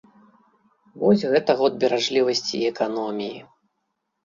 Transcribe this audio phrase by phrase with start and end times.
[1.01, 3.39] Вось гэта год беражлівасці і эканоміі!